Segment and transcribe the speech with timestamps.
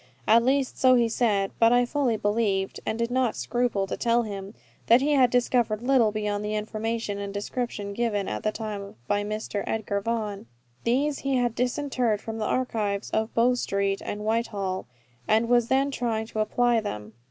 [0.27, 4.23] At least, so he said; but I fully believed, and did not scruple to tell
[4.23, 4.55] him,
[4.87, 9.23] that he had discovered little beyond the information and description given at the time by
[9.23, 9.63] Mr.
[9.67, 10.47] Edgar Vaughan.
[10.85, 14.87] These he had disinterred from the archives of Bow Street and Whitehall,
[15.27, 17.13] and was then trying to apply them.